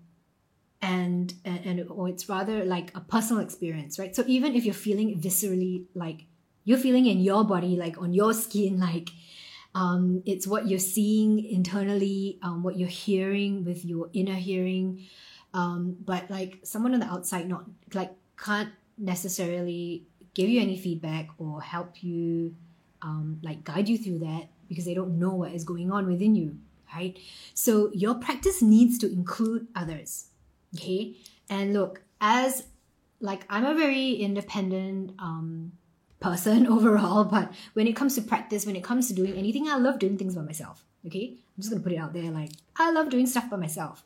[0.82, 4.14] and and, and or it's rather like a personal experience, right?
[4.14, 6.26] So even if you're feeling viscerally, like
[6.66, 9.08] you're feeling in your body, like on your skin, like
[9.74, 15.06] um, it's what you're seeing internally, um, what you're hearing with your inner hearing.
[15.54, 21.30] Um, but like someone on the outside not like can't necessarily give you any feedback
[21.38, 22.54] or help you
[23.00, 26.36] um, like guide you through that because they don't know what is going on within
[26.36, 26.58] you
[26.94, 27.18] right?
[27.52, 30.26] So your practice needs to include others
[30.76, 31.14] okay?
[31.48, 32.66] And look as
[33.20, 35.72] like i'm a very independent um,
[36.20, 39.76] person overall but when it comes to practice when it comes to doing anything i
[39.76, 42.90] love doing things by myself okay i'm just gonna put it out there like i
[42.90, 44.04] love doing stuff by myself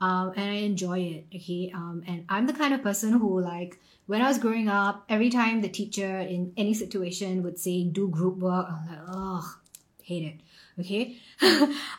[0.00, 1.26] um, and I enjoy it.
[1.34, 5.04] Okay, um, and I'm the kind of person who like when I was growing up,
[5.08, 9.56] every time the teacher in any situation would say do group work, I'm like, oh,
[10.02, 10.40] hate it.
[10.80, 11.16] Okay,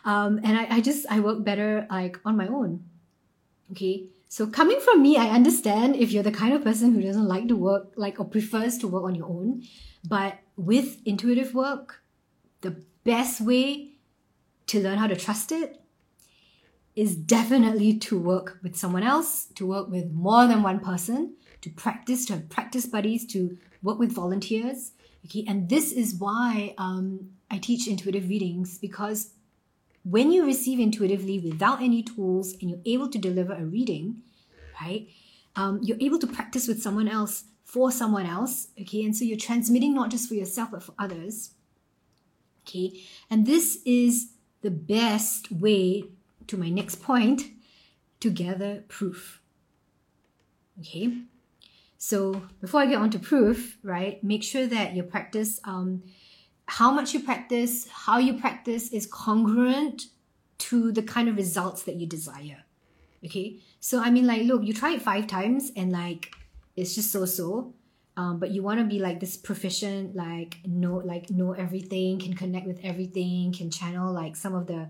[0.06, 2.84] um, and I, I just I work better like on my own.
[3.72, 7.28] Okay, so coming from me, I understand if you're the kind of person who doesn't
[7.28, 9.64] like to work like or prefers to work on your own,
[10.08, 12.02] but with intuitive work,
[12.62, 13.96] the best way
[14.68, 15.82] to learn how to trust it
[16.96, 21.70] is definitely to work with someone else, to work with more than one person, to
[21.70, 24.94] practice, to have practice buddies, to work with volunteers,
[25.26, 29.34] Okay, and this is why um, I teach intuitive readings because
[30.04, 34.24] when you receive intuitively without any tools and you're able to deliver a reading,
[34.82, 35.08] right,
[35.56, 38.68] um, you're able to practice with someone else for someone else.
[38.80, 41.52] Okay, and so you're transmitting not just for yourself but for others.
[42.68, 46.06] Okay, and this is the best way
[46.48, 47.44] to my next point
[48.20, 49.42] to gather proof.
[50.80, 51.18] Okay,
[51.98, 56.04] so before I get on to proof, right, make sure that your practice, um,
[56.78, 60.06] how much you practice, how you practice is congruent
[60.58, 62.64] to the kind of results that you desire.
[63.26, 66.34] Okay, so I mean, like, look, you try it five times and like
[66.78, 67.74] it's just so so.
[68.16, 72.36] Um, but you want to be like this proficient, like know, like know everything, can
[72.36, 74.88] connect with everything, can channel like some of the,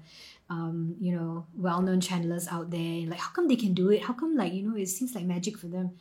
[0.52, 3.08] um, you know, well-known channelers out there.
[3.08, 4.04] Like, how come they can do it?
[4.04, 5.98] How come like you know it seems like magic for them?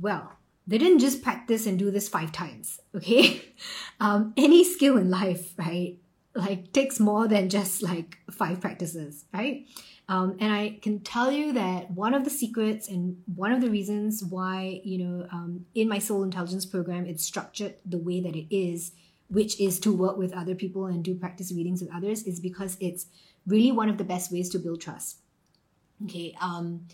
[0.00, 0.32] Well,
[0.70, 3.42] they didn't just practice and do this five times, okay?
[4.00, 5.98] Um, any skill in life, right,
[6.34, 9.66] like takes more than just like five practices, right?
[10.08, 13.68] Um, and I can tell you that one of the secrets and one of the
[13.68, 18.34] reasons why, you know, um, in my soul intelligence program, it's structured the way that
[18.34, 18.92] it is,
[19.28, 22.78] which is to work with other people and do practice readings with others, is because
[22.80, 23.04] it's
[23.46, 25.18] really one of the best ways to build trust.
[26.04, 26.34] Okay.
[26.40, 26.86] Um,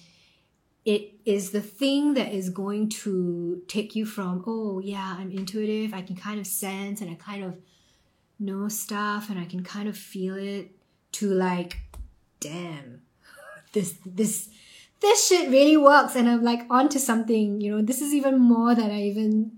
[0.87, 5.92] it is the thing that is going to take you from, oh, yeah, I'm intuitive,
[5.92, 7.59] I can kind of sense and I kind of
[8.38, 10.70] know stuff and I can kind of feel it,
[11.12, 11.79] to like,
[12.38, 13.03] damn,
[13.72, 14.49] this, this,
[15.01, 18.77] this shit really works and I'm like onto something, you know, this is even more
[18.77, 19.51] than I even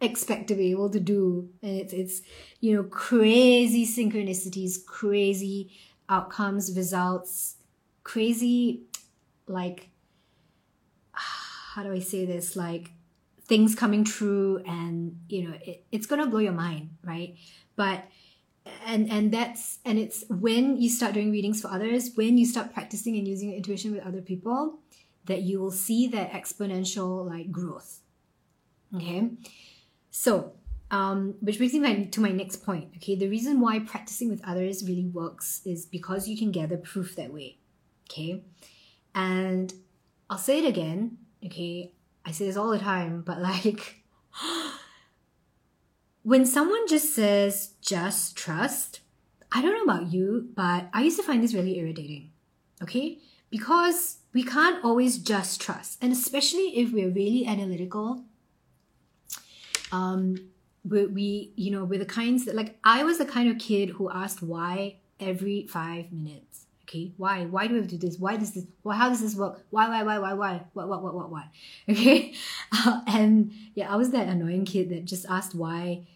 [0.00, 1.48] expect to be able to do.
[1.60, 2.22] And it's, it's,
[2.60, 5.72] you know, crazy synchronicities, crazy
[6.08, 7.56] outcomes, results,
[8.04, 8.82] crazy,
[9.48, 9.88] like,
[11.78, 12.56] how do I say this?
[12.56, 12.90] Like
[13.46, 17.36] things coming true and you know it, it's gonna blow your mind, right?
[17.76, 18.04] But
[18.84, 22.74] and and that's and it's when you start doing readings for others, when you start
[22.74, 24.80] practicing and using your intuition with other people,
[25.26, 28.00] that you will see that exponential like growth.
[28.96, 29.30] Okay,
[30.10, 30.54] so
[30.90, 32.88] um, which brings me my, to my next point.
[32.96, 37.14] Okay, the reason why practicing with others really works is because you can gather proof
[37.14, 37.58] that way.
[38.10, 38.42] Okay,
[39.14, 39.72] and
[40.28, 41.92] I'll say it again okay?
[42.24, 44.02] I say this all the time but like
[46.22, 49.00] when someone just says just trust
[49.50, 52.30] i don't know about you but i used to find this really irritating
[52.82, 53.18] okay?
[53.50, 58.24] Because we can't always just trust and especially if we're really analytical
[59.90, 60.50] um
[60.84, 63.88] we, we you know we're the kinds that like i was the kind of kid
[63.90, 66.47] who asked why every five minutes
[66.88, 68.18] okay why why do we do this?
[68.18, 69.64] Why does this why how does this work?
[69.70, 70.62] Why why why why why?
[70.72, 71.50] What what what what why?
[71.88, 72.34] Okay.
[72.72, 76.06] Uh, and yeah i was that annoying kid that just asked why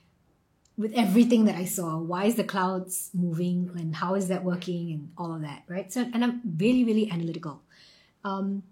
[0.76, 4.92] with everything that i saw why is the clouds moving and how is that working
[4.92, 5.92] and all of that right?
[5.92, 7.62] So and i'm really really analytical.
[8.24, 8.62] Um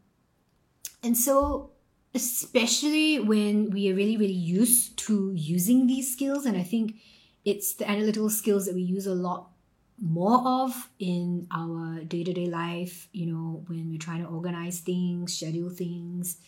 [1.03, 1.71] and so
[2.15, 6.97] especially when we are really really used to using these skills and i think
[7.45, 9.51] it's the analytical skills that we use a lot
[10.01, 15.69] more of in our day-to-day life you know when we're trying to organize things schedule
[15.69, 16.39] things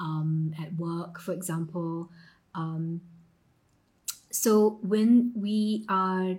[0.00, 2.10] um, at work for example.
[2.54, 3.02] Um,
[4.30, 6.36] so when we are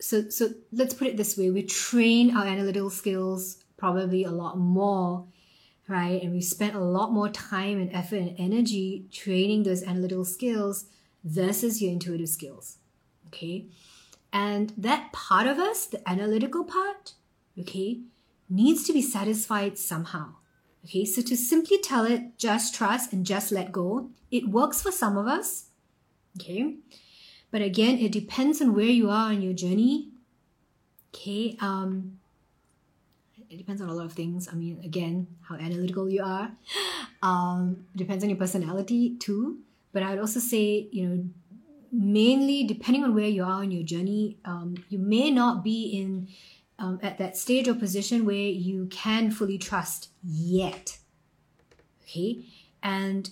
[0.00, 4.56] so so let's put it this way we train our analytical skills probably a lot
[4.56, 5.26] more
[5.86, 6.22] right?
[6.22, 10.86] And we spent a lot more time and effort and energy training those analytical skills
[11.24, 12.78] versus your intuitive skills
[13.26, 13.66] okay
[14.34, 17.12] and that part of us, the analytical part,
[17.58, 18.00] okay,
[18.50, 20.34] needs to be satisfied somehow.
[20.84, 24.90] Okay, so to simply tell it, just trust and just let go, it works for
[24.90, 25.70] some of us.
[26.36, 26.74] Okay,
[27.52, 30.08] but again, it depends on where you are on your journey.
[31.14, 32.18] Okay, um,
[33.48, 34.48] it depends on a lot of things.
[34.50, 36.50] I mean, again, how analytical you are.
[37.22, 39.60] Um, depends on your personality too.
[39.94, 41.24] But I would also say, you know,
[41.94, 46.28] mainly depending on where you are in your journey, um, you may not be in
[46.78, 50.98] um, at that stage or position where you can fully trust yet.
[52.02, 52.44] Okay,
[52.82, 53.30] and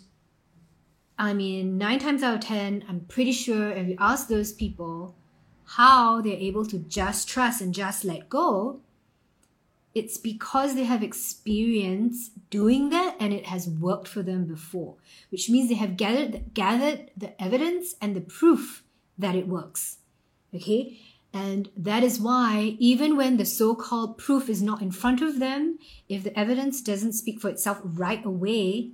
[1.18, 5.16] I mean, nine times out of ten, I'm pretty sure if you ask those people
[5.64, 8.81] how they're able to just trust and just let go,
[9.94, 14.96] it's because they have experience doing that and it has worked for them before,
[15.30, 18.82] which means they have gathered gathered the evidence and the proof
[19.18, 19.98] that it works.
[20.54, 20.98] Okay?
[21.34, 25.38] And that is why, even when the so called proof is not in front of
[25.38, 25.78] them,
[26.08, 28.90] if the evidence doesn't speak for itself right away,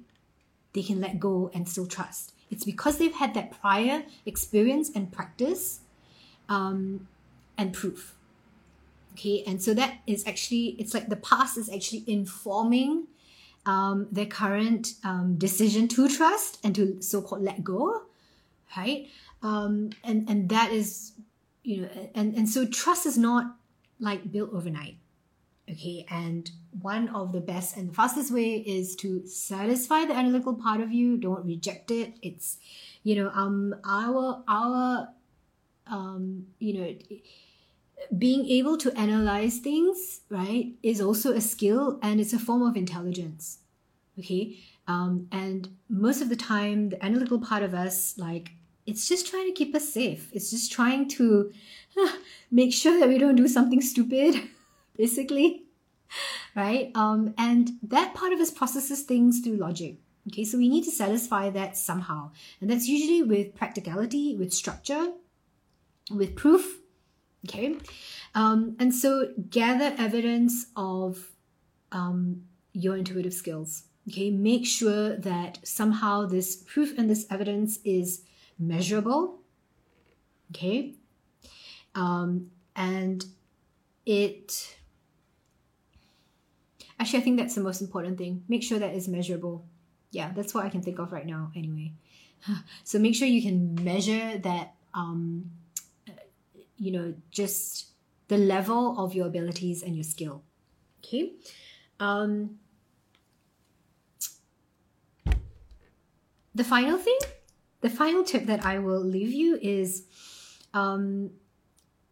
[0.73, 2.33] they can let go and still trust.
[2.51, 5.81] It's because they've had that prior experience and practice
[6.49, 7.09] um,
[7.57, 8.15] and proof.
[9.19, 13.09] Okay, and so that is actually, it's like the past is actually informing
[13.66, 18.03] um, their current um, decision to trust and to so called let go,
[18.77, 19.09] right?
[19.43, 21.14] Um, and, and that is,
[21.64, 23.57] you know, and, and so trust is not
[23.99, 24.99] like built overnight.
[25.69, 26.49] Okay, and
[26.81, 30.93] one of the best and the fastest way is to satisfy the analytical part of
[30.93, 31.16] you.
[31.16, 32.14] Don't reject it.
[32.23, 32.59] It's,
[33.03, 35.09] you know, um, our our,
[35.89, 36.95] um, you know,
[38.17, 42.77] being able to analyze things, right, is also a skill and it's a form of
[42.77, 43.59] intelligence.
[44.19, 48.51] Okay, um, and most of the time, the analytical part of us, like,
[48.87, 50.31] it's just trying to keep us safe.
[50.33, 51.53] It's just trying to
[51.97, 52.13] uh,
[52.51, 54.35] make sure that we don't do something stupid.
[54.99, 55.65] basically,
[56.55, 56.91] right?
[56.95, 59.97] Um, and that part of us processes things through logic.
[60.27, 62.33] Okay, so we need to satisfy that somehow.
[62.61, 65.13] And that's usually with practicality, with structure,
[66.11, 66.81] with proof.
[67.47, 67.76] Okay,
[68.34, 71.28] um, and so gather evidence of
[71.93, 73.84] um, your intuitive skills.
[74.09, 78.22] Okay, make sure that somehow this proof and this evidence is
[78.59, 79.41] measurable.
[80.51, 80.95] Okay,
[81.95, 83.24] um, and
[84.05, 84.78] it
[87.01, 88.43] Actually, I think that's the most important thing.
[88.49, 89.64] Make sure that is measurable.
[90.11, 91.93] Yeah, that's what I can think of right now, anyway.
[92.84, 95.51] So make sure you can measure that, um,
[96.79, 97.89] you know, just
[98.29, 100.43] the level of your abilities and your skill.
[100.99, 101.33] Okay.
[102.01, 102.59] Um,
[106.55, 107.18] the final thing,
[107.81, 110.05] the final tip that I will leave you is
[110.74, 111.31] um,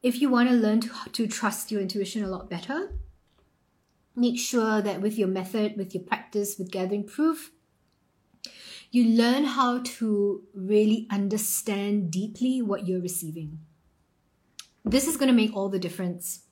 [0.02, 2.92] if you want to learn to, to trust your intuition a lot better,
[4.14, 7.50] make sure that with your method, with your practice, with gathering proof,
[8.90, 13.58] you learn how to really understand deeply what you're receiving.
[14.87, 16.45] This is going to make all the difference.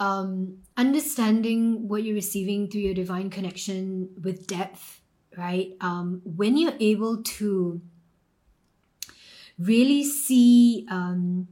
[0.00, 5.00] Um, understanding what you're receiving through your divine connection with depth,
[5.38, 5.76] right?
[5.80, 7.80] Um, when you're able to
[9.56, 11.46] really see um,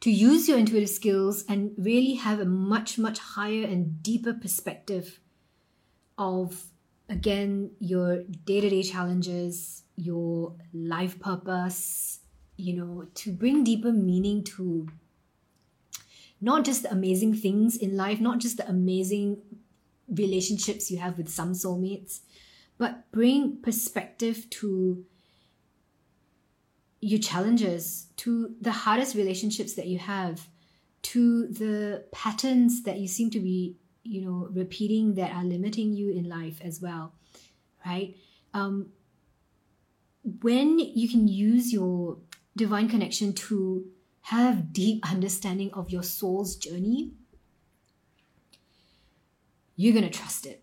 [0.00, 5.20] to use your intuitive skills and really have a much, much higher and deeper perspective
[6.16, 6.64] of,
[7.10, 12.20] again, your day to day challenges, your life purpose,
[12.56, 14.88] you know, to bring deeper meaning to
[16.40, 19.38] not just the amazing things in life, not just the amazing
[20.08, 22.20] relationships you have with some soulmates,
[22.76, 25.04] but bring perspective to
[27.00, 30.48] your challenges, to the hardest relationships that you have,
[31.02, 36.10] to the patterns that you seem to be, you know, repeating that are limiting you
[36.10, 37.12] in life as well,
[37.86, 38.16] right?
[38.54, 38.88] Um,
[40.24, 42.18] when you can use your
[42.56, 43.86] divine connection to
[44.22, 47.12] have deep understanding of your soul's journey,
[49.76, 50.62] you're going to trust it.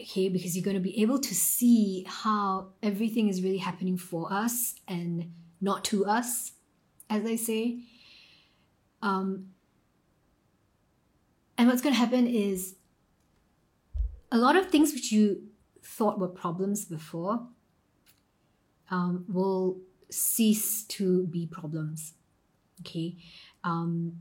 [0.00, 4.32] Okay because you're going to be able to see how everything is really happening for
[4.32, 6.52] us and not to us
[7.10, 7.78] as i say.
[9.02, 9.50] Um,
[11.58, 12.76] and what's going to happen is
[14.32, 15.44] a lot of things which you
[15.82, 17.46] thought were problems before
[18.90, 19.78] um, will
[20.10, 22.14] cease to be problems
[22.80, 23.16] okay?
[23.62, 24.14] Um,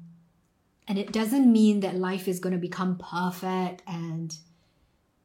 [0.87, 4.35] and it doesn't mean that life is going to become perfect and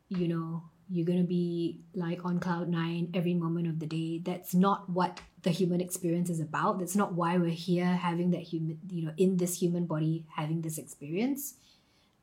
[0.09, 4.20] you know you're going to be like on cloud nine every moment of the day.
[4.24, 6.78] That's not what the human experience is about.
[6.78, 10.62] That's not why we're here having that human you know in this human body having
[10.62, 11.55] this experience.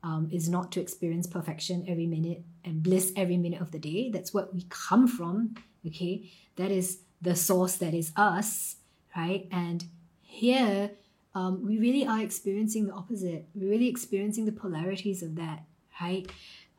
[0.03, 4.11] Um, is not to experience perfection every minute and bliss every minute of the day.
[4.11, 5.55] That's what we come from
[5.87, 6.29] okay?
[6.57, 8.77] That is the source that is us
[9.17, 9.47] right?
[9.51, 9.85] And
[10.21, 10.91] here
[11.33, 13.47] um, we really are experiencing the opposite.
[13.53, 15.63] We're really experiencing the polarities of that
[16.01, 16.29] right?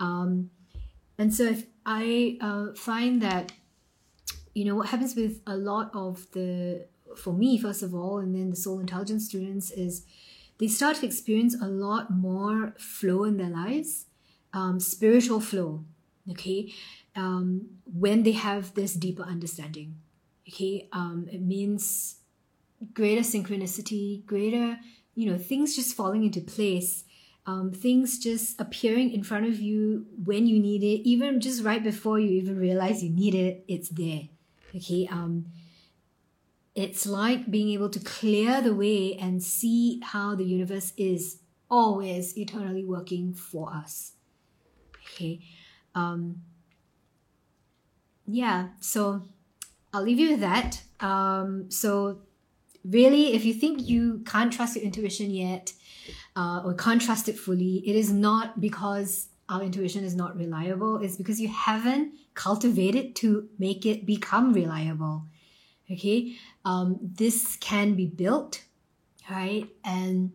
[0.00, 0.50] Um,
[1.18, 3.52] and so if I uh, find that,
[4.54, 6.86] you know, what happens with a lot of the,
[7.16, 10.04] for me, first of all, and then the soul intelligence students is
[10.58, 14.06] they start to experience a lot more flow in their lives,
[14.52, 15.84] um, spiritual flow,
[16.30, 16.72] okay,
[17.14, 19.96] um, when they have this deeper understanding.
[20.48, 22.16] Okay, um, it means
[22.94, 24.78] greater synchronicity, greater,
[25.14, 27.04] you know, things just falling into place
[27.46, 31.82] um, things just appearing in front of you when you need it, even just right
[31.82, 34.22] before you even realize you need it, it's there.
[34.74, 35.08] Okay.
[35.10, 35.46] Um,
[36.74, 41.38] it's like being able to clear the way and see how the universe is
[41.70, 44.12] always eternally working for us.
[45.14, 45.40] Okay.
[45.94, 46.42] um,
[48.26, 49.22] yeah, so
[49.92, 50.82] I'll leave you with that.
[51.00, 52.20] Um, so
[52.84, 55.72] really, if you think you can't trust your intuition yet,
[56.36, 60.98] uh, or can't trust it fully, it is not because our intuition is not reliable.
[60.98, 65.24] It's because you haven't cultivated it to make it become reliable.
[65.90, 66.34] Okay,
[66.64, 68.64] um, this can be built,
[69.30, 69.68] right?
[69.84, 70.32] And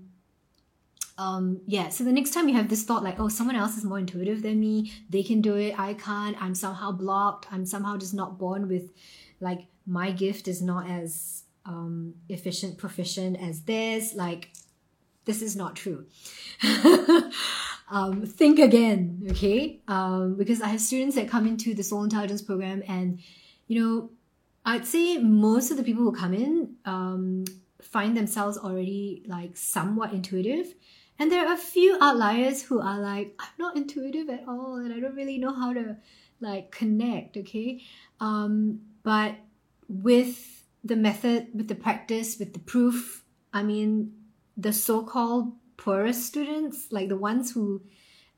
[1.17, 3.83] um, yeah, so the next time you have this thought like, oh, someone else is
[3.83, 7.97] more intuitive than me, they can do it, I can't, I'm somehow blocked, I'm somehow
[7.97, 8.91] just not born with,
[9.41, 14.51] like, my gift is not as um, efficient, proficient as this, like,
[15.25, 16.05] this is not true.
[17.91, 19.79] um, think again, okay?
[19.87, 23.19] Um, because I have students that come into the soul intelligence program, and
[23.67, 24.09] you know,
[24.65, 27.45] I'd say most of the people who come in um,
[27.81, 30.73] find themselves already like somewhat intuitive.
[31.19, 34.91] And there are a few outliers who are like, I'm not intuitive at all, and
[34.91, 35.97] I don't really know how to
[36.39, 37.81] like connect, okay?
[38.19, 39.35] Um, but
[39.87, 43.23] with the method, with the practice, with the proof,
[43.53, 44.13] I mean,
[44.57, 47.81] the so-called poorest students, like the ones who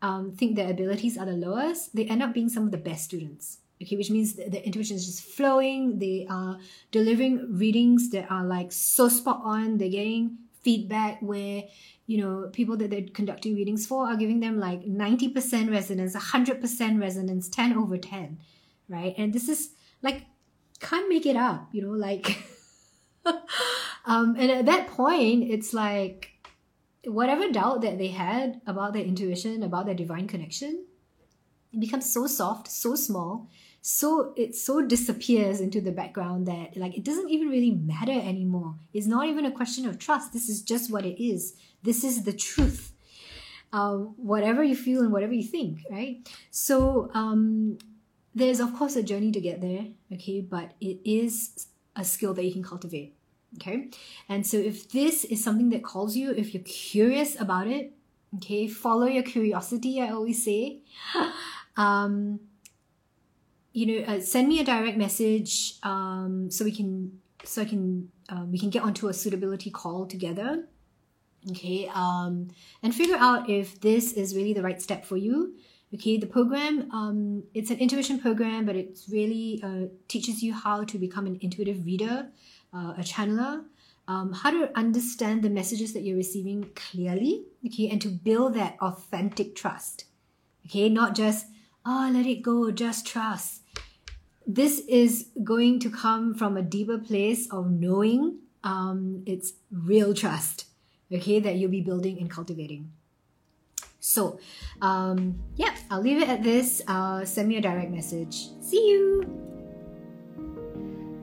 [0.02, 3.06] um, think their abilities are the lowest, they end up being some of the best
[3.06, 3.60] students.
[3.82, 6.00] Okay, which means the, the intuition is just flowing.
[6.00, 6.58] They are
[6.92, 9.78] delivering readings that are like so spot on.
[9.78, 11.64] They're getting feedback where
[12.06, 17.02] you know people that they're conducting readings for are giving them like 90% resonance 100%
[17.02, 18.38] resonance 10 over 10
[18.90, 20.26] right and this is like
[20.84, 22.44] can't make it up you know like
[24.06, 26.32] um, and at that point, it's like
[27.06, 30.86] whatever doubt that they had about their intuition, about their divine connection,
[31.72, 33.50] it becomes so soft, so small,
[33.82, 38.76] so it so disappears into the background that like it doesn't even really matter anymore.
[38.94, 40.34] It's not even a question of trust.
[40.34, 41.56] This is just what it is.
[41.82, 42.92] This is the truth.
[43.72, 46.30] Uh, whatever you feel and whatever you think, right?
[46.52, 47.80] So um,
[48.36, 52.44] there's of course a journey to get there, okay, but it is a skill that
[52.44, 53.16] you can cultivate.
[53.56, 53.90] Okay.
[54.28, 57.94] And so if this is something that calls you, if you're curious about it,
[58.38, 60.80] okay, follow your curiosity, I always say.
[61.78, 62.40] um,
[63.74, 68.10] you know, uh, send me a direct message um, so we can so I can
[68.30, 70.66] um, we can get onto a suitability call together.
[71.52, 72.50] Okay, um,
[72.82, 75.56] and figure out if this is really the right step for you.
[75.94, 80.84] Okay, the program, um, it's an intuition program, but it really uh, teaches you how
[80.84, 82.30] to become an intuitive reader,
[82.74, 83.64] uh, a channeler,
[84.08, 88.76] um, how to understand the messages that you're receiving clearly, okay, and to build that
[88.82, 90.06] authentic trust.
[90.66, 91.46] Okay, not just,
[91.86, 93.62] oh, let it go, just trust.
[94.48, 100.66] This is going to come from a deeper place of knowing um, it's real trust,
[101.14, 102.92] okay, that you'll be building and cultivating.
[104.06, 104.38] So,
[104.82, 106.82] um, yeah, I'll leave it at this.
[106.88, 108.50] Uh, send me a direct message.
[108.60, 109.22] See you.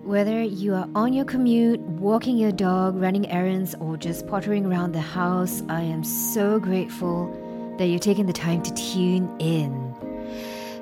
[0.02, 4.92] Whether you are on your commute, walking your dog, running errands, or just pottering around
[4.92, 7.28] the house, I am so grateful
[7.76, 9.94] that you're taking the time to tune in.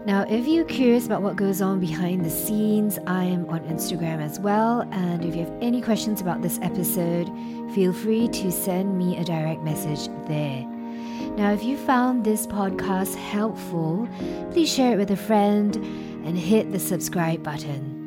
[0.07, 4.22] Now, if you're curious about what goes on behind the scenes, I am on Instagram
[4.22, 4.82] as well.
[4.92, 7.26] And if you have any questions about this episode,
[7.74, 10.78] feel free to send me a direct message there.
[11.39, 14.09] Now, if you found this podcast helpful,
[14.51, 15.76] please share it with a friend
[16.26, 17.97] and hit the subscribe button.